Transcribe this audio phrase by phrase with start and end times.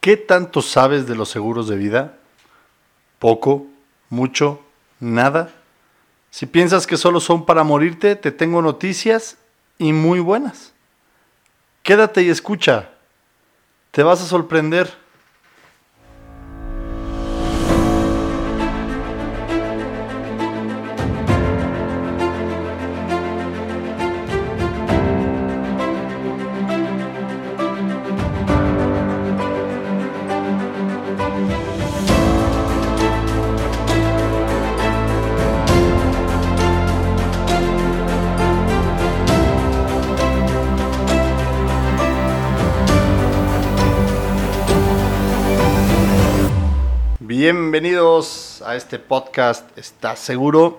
[0.00, 2.16] ¿Qué tanto sabes de los seguros de vida?
[3.18, 3.66] ¿Poco?
[4.08, 4.60] ¿Mucho?
[4.98, 5.50] ¿Nada?
[6.30, 9.36] Si piensas que solo son para morirte, te tengo noticias
[9.78, 10.72] y muy buenas.
[11.82, 12.90] Quédate y escucha.
[13.90, 14.99] Te vas a sorprender.
[47.52, 50.78] Bienvenidos a este podcast ¿Estás seguro?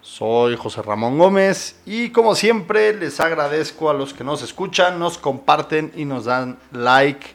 [0.00, 5.18] Soy José Ramón Gómez y como siempre les agradezco a los que nos escuchan, nos
[5.18, 7.34] comparten y nos dan like.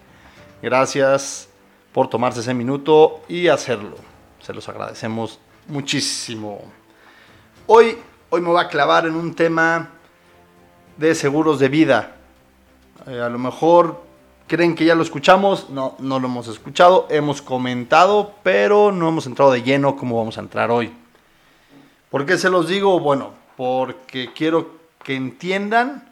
[0.63, 1.49] Gracias
[1.91, 3.95] por tomarse ese minuto y hacerlo.
[4.41, 6.63] Se los agradecemos muchísimo.
[7.67, 7.95] Hoy,
[8.31, 9.91] hoy me voy a clavar en un tema
[10.97, 12.15] de seguros de vida.
[13.05, 14.01] Eh, a lo mejor
[14.47, 19.25] creen que ya lo escuchamos, no, no lo hemos escuchado, hemos comentado, pero no hemos
[19.25, 20.93] entrado de lleno como vamos a entrar hoy.
[22.09, 22.99] ¿Por qué se los digo?
[22.99, 24.71] Bueno, porque quiero
[25.03, 26.09] que entiendan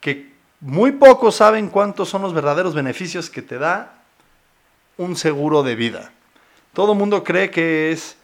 [0.00, 4.02] que muy pocos saben cuántos son los verdaderos beneficios que te da
[4.96, 6.12] un seguro de vida.
[6.72, 8.16] Todo el mundo cree que es,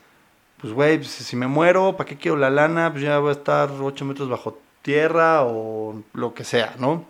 [0.60, 2.90] pues güey, pues, si me muero, ¿para qué quiero la lana?
[2.90, 7.04] Pues ya voy a estar 8 metros bajo tierra o lo que sea, ¿no?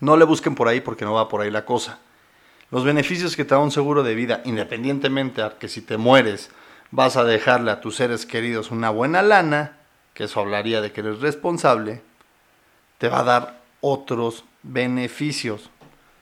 [0.00, 1.98] No le busquen por ahí porque no va por ahí la cosa.
[2.70, 6.50] Los beneficios que te da un seguro de vida, independientemente a que si te mueres
[6.90, 9.78] vas a dejarle a tus seres queridos una buena lana,
[10.14, 12.02] que eso hablaría de que eres responsable,
[12.98, 15.70] te va a dar otros beneficios.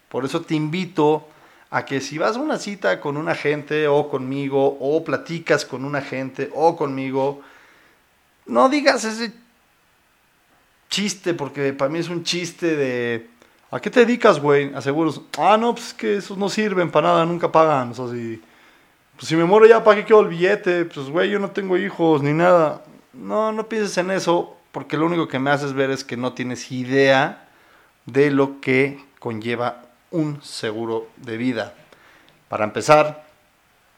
[0.09, 1.27] Por eso te invito
[1.71, 5.85] a que si vas a una cita con un agente o conmigo, o platicas con
[5.85, 7.43] un agente o conmigo,
[8.47, 9.33] no digas ese
[10.89, 13.29] chiste, porque para mí es un chiste de
[13.71, 14.73] ¿A qué te dedicas, güey?
[14.75, 15.21] A seguros.
[15.39, 17.91] Ah, no, pues que esos no sirven para nada, nunca pagan.
[17.91, 18.41] O sea, si,
[19.17, 20.85] pues si me muero ya, ¿para qué quiero el billete?
[20.85, 22.85] Pues, güey, yo no tengo hijos ni nada.
[23.13, 26.33] No, no pienses en eso, porque lo único que me haces ver es que no
[26.33, 27.49] tienes idea
[28.05, 31.75] de lo que conlleva un seguro de vida.
[32.49, 33.27] Para empezar,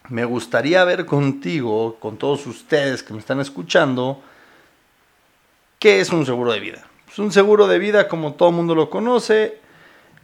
[0.08, 4.22] me gustaría ver contigo, con todos ustedes que me están escuchando,
[5.78, 6.86] qué es un seguro de vida.
[7.10, 9.58] Es un seguro de vida, como todo mundo lo conoce,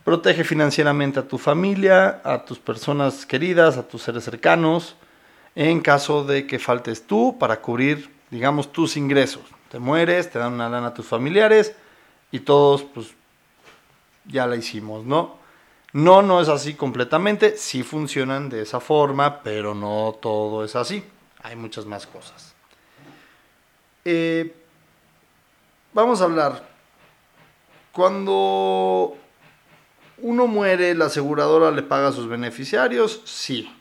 [0.05, 4.97] protege financieramente a tu familia, a tus personas queridas, a tus seres cercanos,
[5.55, 9.43] en caso de que faltes tú para cubrir, digamos, tus ingresos.
[9.71, 11.75] Te mueres, te dan una lana a tus familiares
[12.31, 13.15] y todos, pues,
[14.27, 15.39] ya la hicimos, ¿no?
[15.93, 21.05] No, no es así completamente, sí funcionan de esa forma, pero no todo es así.
[21.43, 22.55] Hay muchas más cosas.
[24.05, 24.55] Eh,
[25.93, 26.74] vamos a hablar
[27.95, 29.17] cuando
[30.19, 33.75] uno muere, la aseguradora le paga a sus beneficiarios, sí.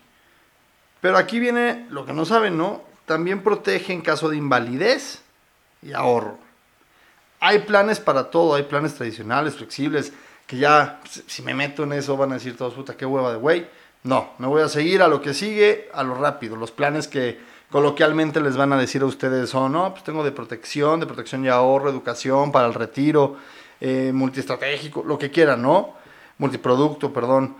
[1.01, 2.84] Pero aquí viene lo que no saben, ¿no?
[3.06, 5.22] También protege en caso de invalidez
[5.81, 6.38] y ahorro.
[7.40, 10.13] Hay planes para todo, hay planes tradicionales, flexibles,
[10.47, 13.38] que ya, si me meto en eso, van a decir todos, puta, qué hueva de
[13.38, 13.68] güey.
[14.03, 16.56] No, me voy a seguir a lo que sigue, a lo rápido.
[16.56, 17.40] Los planes que
[17.72, 21.44] coloquialmente les van a decir a ustedes son, no, pues tengo de protección, de protección
[21.44, 23.38] y ahorro, educación para el retiro,
[23.86, 25.94] eh, multiestratégico, lo que quieran, ¿no?
[26.38, 27.58] Multiproducto, perdón.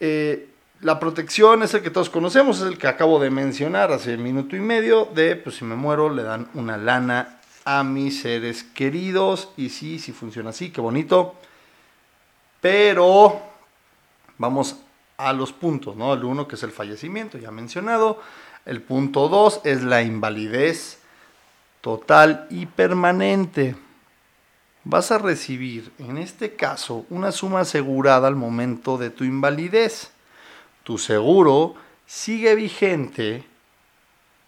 [0.00, 0.48] Eh,
[0.80, 4.22] la protección es el que todos conocemos, es el que acabo de mencionar hace un
[4.22, 8.64] minuto y medio, de, pues si me muero, le dan una lana a mis seres
[8.64, 9.50] queridos.
[9.58, 11.34] Y sí, sí funciona así, qué bonito.
[12.62, 13.38] Pero
[14.38, 14.78] vamos
[15.18, 16.14] a los puntos, ¿no?
[16.14, 18.22] El uno que es el fallecimiento, ya mencionado.
[18.64, 21.00] El punto dos es la invalidez
[21.82, 23.76] total y permanente
[24.88, 30.12] vas a recibir, en este caso, una suma asegurada al momento de tu invalidez.
[30.84, 31.74] Tu seguro
[32.06, 33.44] sigue vigente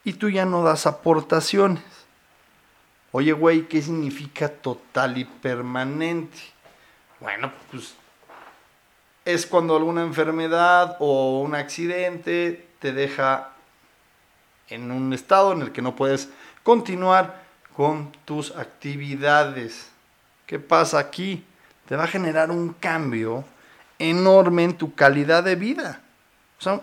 [0.05, 1.83] y tú ya no das aportaciones.
[3.11, 6.39] Oye, güey, ¿qué significa total y permanente?
[7.19, 7.95] Bueno, pues
[9.25, 13.55] es cuando alguna enfermedad o un accidente te deja
[14.69, 16.29] en un estado en el que no puedes
[16.63, 17.43] continuar
[17.75, 19.98] con tus actividades.
[20.49, 21.45] ¿Qué pasa aquí?
[21.87, 23.45] Te va a generar un cambio
[23.99, 26.01] enorme en tu calidad de vida.
[26.59, 26.81] O sea,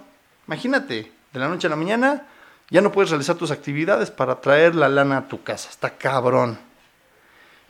[0.47, 2.27] imagínate, de la noche a la mañana
[2.69, 5.71] ya no puedes realizar tus actividades para traer la lana a tu casa.
[5.71, 6.59] Está cabrón.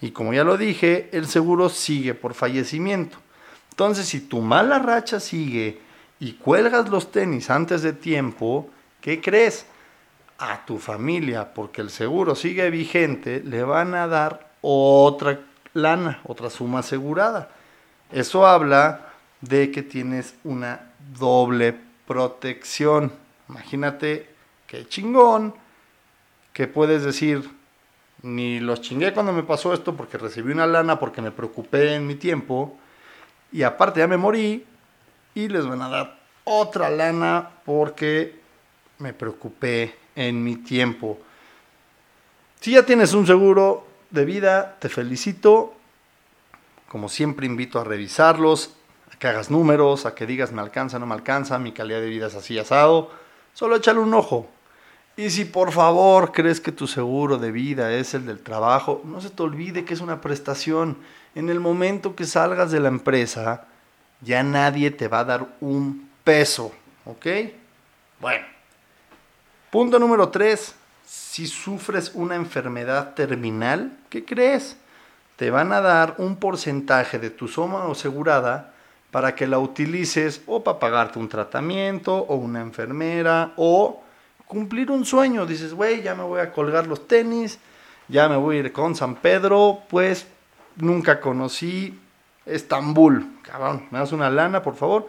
[0.02, 3.18] Y como ya lo dije, el seguro sigue por fallecimiento.
[3.70, 5.80] Entonces, si tu mala racha sigue
[6.20, 8.70] y cuelgas los tenis antes de tiempo,
[9.00, 9.66] ¿qué crees?
[10.40, 15.40] A tu familia, porque el seguro sigue vigente, le van a dar otra
[15.76, 17.50] lana, otra suma asegurada.
[18.12, 21.76] Eso habla de que tienes una doble
[22.08, 23.12] protección.
[23.50, 24.30] Imagínate
[24.66, 25.54] qué chingón
[26.54, 27.50] que puedes decir,
[28.22, 32.08] ni los chingué cuando me pasó esto porque recibí una lana porque me preocupé en
[32.08, 32.78] mi tiempo
[33.52, 34.66] y aparte ya me morí
[35.36, 38.40] y les van a dar otra lana porque
[39.00, 41.20] me preocupé en mi tiempo.
[42.62, 43.85] Si ya tienes un seguro
[44.16, 45.74] de vida, te felicito.
[46.88, 48.76] Como siempre invito a revisarlos,
[49.14, 52.10] a que hagas números, a que digas me alcanza, no me alcanza, mi calidad de
[52.10, 53.12] vida es así asado.
[53.54, 54.50] Solo échale un ojo.
[55.18, 59.22] Y si por favor crees que tu seguro de vida es el del trabajo, no
[59.22, 60.98] se te olvide que es una prestación.
[61.36, 63.66] En el momento que salgas de la empresa,
[64.22, 66.74] ya nadie te va a dar un peso.
[67.06, 67.28] ¿Ok?
[68.20, 68.46] Bueno.
[69.72, 70.76] Punto número 3.
[71.06, 74.76] Si sufres una enfermedad terminal, ¿qué crees?
[75.36, 78.74] Te van a dar un porcentaje de tu suma asegurada
[79.12, 84.02] para que la utilices o para pagarte un tratamiento o una enfermera o
[84.48, 85.46] cumplir un sueño.
[85.46, 87.60] Dices, güey, ya me voy a colgar los tenis,
[88.08, 90.26] ya me voy a ir con San Pedro, pues
[90.78, 92.00] nunca conocí
[92.46, 93.28] Estambul.
[93.44, 95.08] Cabrón, me das una lana, por favor.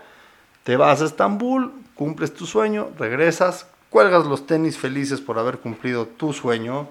[0.63, 3.67] Te vas a Estambul, cumples tu sueño, regresas,
[3.97, 6.91] cuelgas los tenis felices por haber cumplido tu sueño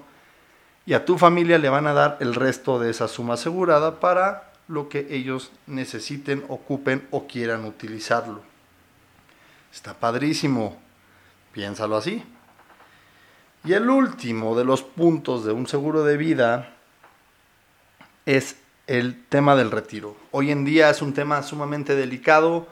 [0.86, 4.50] y a tu familia le van a dar el resto de esa suma asegurada para
[4.66, 8.40] lo que ellos necesiten, ocupen o quieran utilizarlo.
[9.72, 10.76] Está padrísimo.
[11.52, 12.24] Piénsalo así.
[13.62, 16.74] Y el último de los puntos de un seguro de vida
[18.24, 18.56] es
[18.88, 20.16] el tema del retiro.
[20.32, 22.66] Hoy en día es un tema sumamente delicado.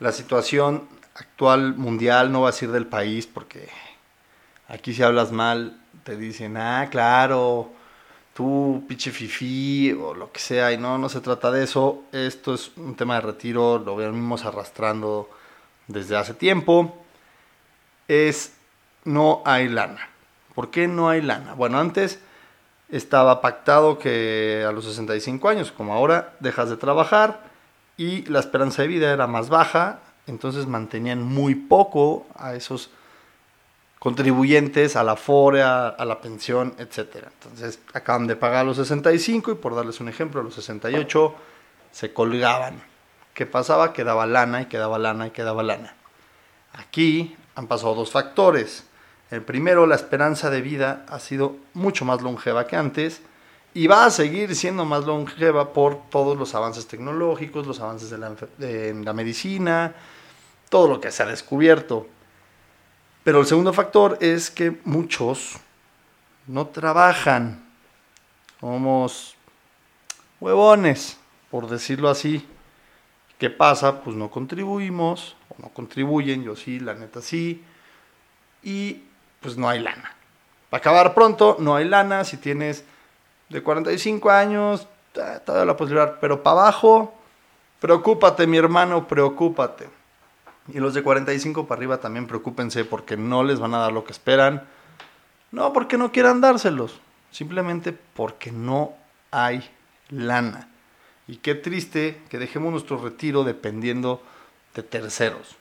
[0.00, 3.68] La situación actual mundial no va a ser del país porque
[4.68, 7.70] aquí si hablas mal te dicen, ah, claro,
[8.34, 12.04] tú pinche fifí o lo que sea, y no, no se trata de eso.
[12.12, 15.30] Esto es un tema de retiro, lo venimos arrastrando
[15.86, 16.96] desde hace tiempo.
[18.08, 18.54] Es,
[19.04, 20.08] no hay lana.
[20.54, 21.54] ¿Por qué no hay lana?
[21.54, 22.20] Bueno, antes
[22.88, 27.40] estaba pactado que a los 65 años, como ahora, dejas de trabajar
[27.96, 32.90] y la esperanza de vida era más baja, entonces mantenían muy poco a esos
[33.98, 37.28] contribuyentes, a la FORE, a, la pensión, etc.
[37.42, 41.34] Entonces acaban de pagar los 65 y por darles un ejemplo, a los 68
[41.92, 42.82] se colgaban.
[43.34, 43.92] ¿Qué pasaba?
[43.92, 45.94] Quedaba lana y quedaba lana y quedaba lana.
[46.72, 48.84] Aquí han pasado dos factores
[49.32, 53.22] el primero, la esperanza de vida ha sido mucho más longeva que antes
[53.74, 58.18] y va a seguir siendo más longeva por todos los avances tecnológicos, los avances de
[58.18, 59.94] la, la medicina,
[60.68, 62.06] todo lo que se ha descubierto.
[63.24, 65.56] Pero el segundo factor es que muchos
[66.46, 67.64] no trabajan.
[68.60, 69.36] Somos
[70.40, 71.18] huevones,
[71.50, 72.46] por decirlo así.
[73.38, 74.02] ¿Qué pasa?
[74.02, 77.64] Pues no contribuimos, o no contribuyen, yo sí, la neta sí.
[78.62, 79.02] Y
[79.40, 80.14] pues no hay lana.
[80.68, 82.24] Para acabar pronto, no hay lana.
[82.24, 82.84] Si tienes
[83.52, 86.18] de 45 años, todavía la posibilidad.
[86.20, 87.14] Pero para abajo,
[87.80, 89.88] preocúpate, mi hermano, preocúpate.
[90.68, 94.04] Y los de 45 para arriba también preocúpense porque no les van a dar lo
[94.04, 94.64] que esperan.
[95.50, 98.94] No porque no quieran dárselos, simplemente porque no
[99.30, 99.68] hay
[100.08, 100.68] lana.
[101.28, 104.22] Y qué triste que dejemos nuestro retiro dependiendo
[104.74, 105.56] de terceros.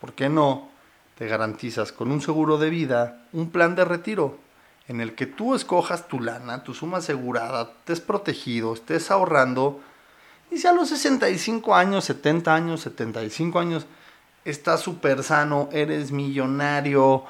[0.00, 0.76] ¿Por qué no?
[1.16, 4.38] te garantizas con un seguro de vida un plan de retiro
[4.88, 9.80] en el que tú escojas tu lana, tu suma asegurada, estés protegido, estés ahorrando.
[10.50, 13.86] Y si a los 65 años, 70 años, 75 años,
[14.44, 17.24] estás súper sano, eres millonario,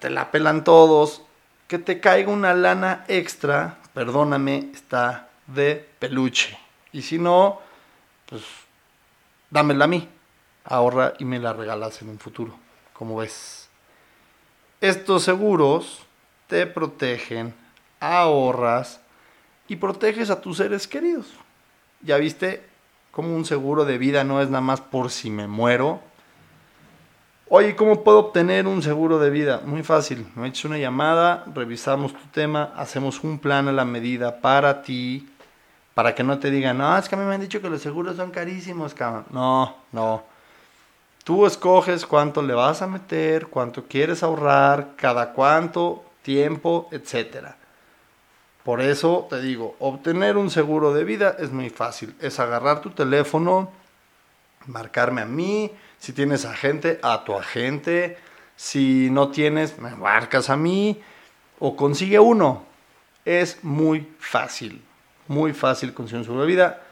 [0.00, 1.22] te la pelan todos,
[1.68, 6.58] que te caiga una lana extra, perdóname, está de peluche.
[6.92, 7.60] Y si no,
[8.28, 8.42] pues
[9.50, 10.08] dámela a mí,
[10.64, 12.58] ahorra y me la regalas en un futuro.
[12.92, 13.68] Como ves,
[14.80, 16.06] estos seguros
[16.46, 17.54] te protegen,
[18.00, 19.00] ahorras
[19.68, 21.26] y proteges a tus seres queridos.
[22.02, 22.64] Ya viste
[23.10, 26.00] cómo un seguro de vida no es nada más por si me muero.
[27.48, 29.62] Oye, ¿cómo puedo obtener un seguro de vida?
[29.64, 30.26] Muy fácil.
[30.34, 35.28] Me echas una llamada, revisamos tu tema, hacemos un plan a la medida para ti,
[35.94, 37.80] para que no te digan, no, es que a mí me han dicho que los
[37.80, 39.26] seguros son carísimos, cabrón.
[39.30, 40.24] No, no.
[41.24, 47.54] Tú escoges cuánto le vas a meter, cuánto quieres ahorrar, cada cuánto, tiempo, etc.
[48.64, 52.16] Por eso te digo, obtener un seguro de vida es muy fácil.
[52.20, 53.70] Es agarrar tu teléfono,
[54.66, 55.70] marcarme a mí.
[56.00, 58.18] Si tienes agente, a tu agente.
[58.56, 61.00] Si no tienes, me marcas a mí.
[61.60, 62.64] O consigue uno.
[63.24, 64.82] Es muy fácil.
[65.28, 66.82] Muy fácil conseguir un seguro de vida.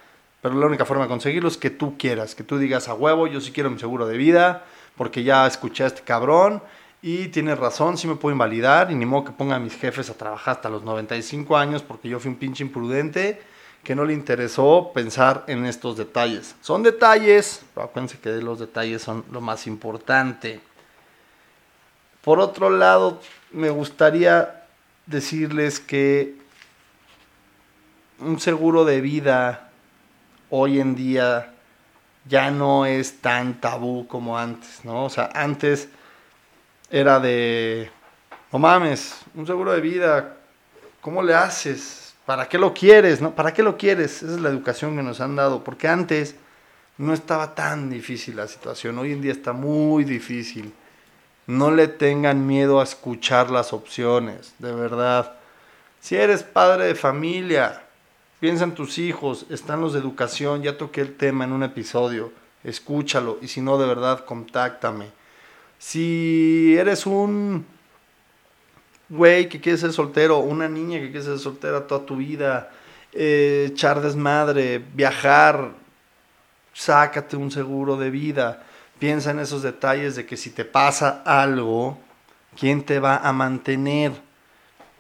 [0.42, 2.36] Pero la única forma de conseguirlo es que tú quieras.
[2.36, 4.64] Que tú digas a huevo, yo sí quiero mi seguro de vida.
[4.96, 6.62] Porque ya escuché a este cabrón.
[7.06, 8.90] Y tienes razón, sí me puedo invalidar.
[8.90, 11.82] Y ni modo que ponga a mis jefes a trabajar hasta los 95 años.
[11.82, 13.42] Porque yo fui un pinche imprudente
[13.82, 16.56] que no le interesó pensar en estos detalles.
[16.62, 20.62] Son detalles, pero acuérdense que los detalles son lo más importante.
[22.22, 23.20] Por otro lado,
[23.52, 24.64] me gustaría
[25.04, 26.38] decirles que
[28.18, 29.70] un seguro de vida
[30.48, 31.52] hoy en día
[32.26, 35.04] ya no es tan tabú como antes, ¿no?
[35.04, 35.90] O sea, antes
[36.90, 37.90] era de,
[38.52, 40.36] no mames, un seguro de vida,
[41.00, 42.14] ¿cómo le haces?
[42.26, 43.20] ¿Para qué lo quieres?
[43.20, 43.34] No?
[43.34, 44.22] ¿Para qué lo quieres?
[44.22, 45.62] Esa es la educación que nos han dado.
[45.62, 46.36] Porque antes
[46.96, 48.98] no estaba tan difícil la situación.
[48.98, 50.72] Hoy en día está muy difícil.
[51.46, 55.34] No le tengan miedo a escuchar las opciones, de verdad.
[56.00, 57.82] Si eres padre de familia,
[58.40, 62.32] piensa en tus hijos, están los de educación, ya toqué el tema en un episodio,
[62.62, 65.06] escúchalo y si no, de verdad, contáctame.
[65.78, 67.66] Si eres un
[69.08, 72.70] güey que quiere ser soltero, una niña que quiere ser soltera toda tu vida,
[73.12, 75.72] eh, echar desmadre, viajar,
[76.72, 78.64] sácate un seguro de vida.
[78.98, 81.98] Piensa en esos detalles de que si te pasa algo,
[82.58, 84.12] ¿quién te va a mantener?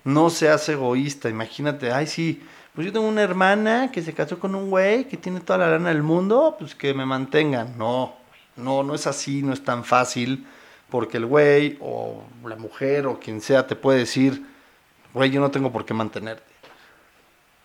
[0.04, 2.42] No seas egoísta, imagínate, ay sí,
[2.74, 5.70] pues yo tengo una hermana que se casó con un güey que tiene toda la
[5.70, 7.78] lana del mundo, pues que me mantengan.
[7.78, 8.14] No,
[8.56, 10.44] no, no es así, no es tan fácil
[10.94, 14.46] porque el güey o la mujer o quien sea te puede decir,
[15.12, 16.44] güey, yo no tengo por qué mantenerte.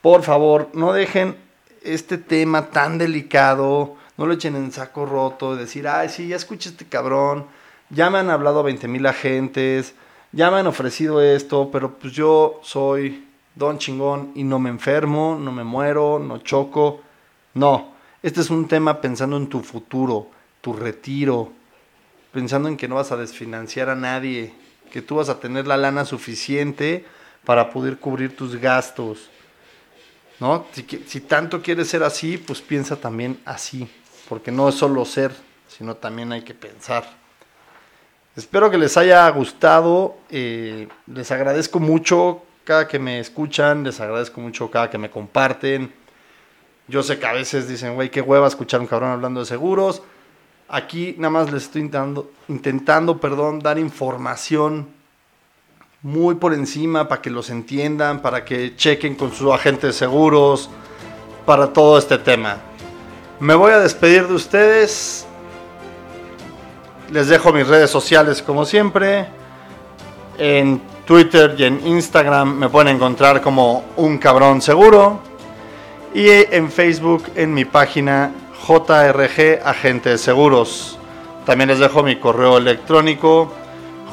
[0.01, 1.35] Por favor, no dejen
[1.83, 6.69] este tema tan delicado, no lo echen en saco roto, decir, ay, sí, ya escuché
[6.69, 7.45] este cabrón,
[7.91, 9.93] ya me han hablado a 20 mil agentes,
[10.31, 15.37] ya me han ofrecido esto, pero pues yo soy don chingón y no me enfermo,
[15.39, 17.01] no me muero, no choco.
[17.53, 17.91] No,
[18.23, 20.29] este es un tema pensando en tu futuro,
[20.61, 21.58] tu retiro,
[22.31, 24.53] pensando en que no vas a desfinanciar a nadie,
[24.91, 27.05] que tú vas a tener la lana suficiente
[27.45, 29.29] para poder cubrir tus gastos.
[30.39, 30.65] ¿No?
[30.71, 33.89] Si, tanto quieres ser así, pues piensa también así,
[34.29, 35.33] porque no es solo ser,
[35.67, 37.03] sino también hay que pensar.
[38.37, 44.39] Espero que les haya gustado, eh, les agradezco mucho cada que me escuchan, les agradezco
[44.39, 45.91] mucho cada que me comparten.
[46.87, 50.03] Yo sé que a veces dicen, güey, qué hueva escuchar un cabrón hablando de seguros.
[50.71, 54.87] Aquí nada más les estoy intentando, intentando perdón, dar información
[56.03, 60.69] muy por encima para que los entiendan, para que chequen con sus agentes de seguros,
[61.43, 62.57] para todo este tema.
[63.39, 65.25] Me voy a despedir de ustedes.
[67.11, 69.25] Les dejo mis redes sociales como siempre.
[70.37, 75.19] En Twitter y en Instagram me pueden encontrar como un cabrón seguro.
[76.13, 78.31] Y en Facebook en mi página
[78.67, 80.97] JRG Agente de Seguros.
[81.45, 83.51] También les dejo mi correo electrónico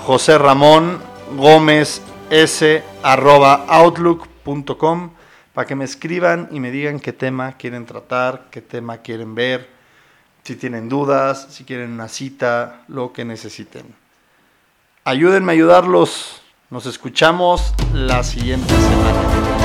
[0.05, 0.99] José Ramón
[1.37, 5.11] Gómez S outlook.com
[5.53, 9.69] para que me escriban y me digan qué tema quieren tratar, qué tema quieren ver,
[10.43, 13.95] si tienen dudas, si quieren una cita, lo que necesiten.
[15.05, 16.43] Ayúdenme a ayudarlos.
[16.69, 19.56] Nos escuchamos la siguiente semana.